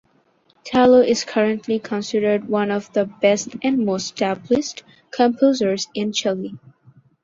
[0.63, 4.81] Tilo is currently considered one of the best and most established
[5.11, 6.57] composers in Chile.